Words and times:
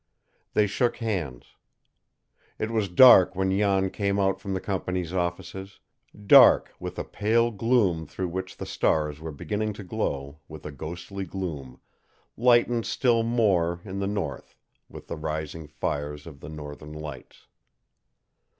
They 0.55 0.65
shook 0.65 0.97
hands. 0.97 1.53
It 2.57 2.71
was 2.71 2.89
dark 2.89 3.35
when 3.35 3.55
Jan 3.55 3.91
came 3.91 4.17
out 4.19 4.39
from 4.41 4.55
the 4.55 4.59
company's 4.59 5.13
offices, 5.13 5.79
dark 6.25 6.73
with 6.79 6.97
a 6.97 7.03
pale 7.03 7.51
gloom 7.51 8.07
through 8.07 8.29
which 8.29 8.57
the 8.57 8.65
stars 8.65 9.19
were 9.19 9.31
beginning 9.31 9.73
to 9.73 9.83
glow 9.83 10.39
with 10.47 10.65
a 10.65 10.71
ghostly 10.71 11.23
gloom, 11.25 11.81
lightened 12.35 12.87
still 12.87 13.21
more 13.21 13.79
in 13.85 13.99
the 13.99 14.07
north 14.07 14.55
with 14.89 15.05
the 15.05 15.17
rising 15.17 15.67
fires 15.67 16.25
of 16.25 16.39
the 16.39 16.49
northern 16.49 16.93
lights. 16.93 17.45